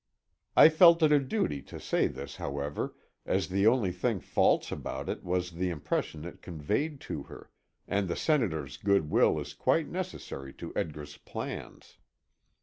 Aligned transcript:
I 0.57 0.69
felt 0.69 1.03
it 1.03 1.11
a 1.11 1.19
duty 1.19 1.61
to 1.61 1.79
say 1.79 2.07
this, 2.07 2.37
however, 2.37 2.95
as 3.23 3.49
the 3.49 3.67
only 3.67 3.91
thing 3.91 4.19
false 4.19 4.71
about 4.71 5.07
it 5.09 5.23
was 5.23 5.51
the 5.51 5.69
impression 5.69 6.25
it 6.25 6.41
conveyed 6.41 6.99
to 7.01 7.21
her 7.29 7.51
and 7.87 8.07
the 8.07 8.15
Senator's 8.15 8.77
good 8.77 9.11
will 9.11 9.39
is 9.39 9.53
quite 9.53 9.89
necessary 9.89 10.53
to 10.53 10.73
Edgar's 10.75 11.17
plans. 11.17 11.99